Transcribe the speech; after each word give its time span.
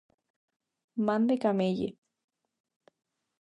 Man 1.05 1.27
de 1.27 1.37
Camelle. 1.37 1.89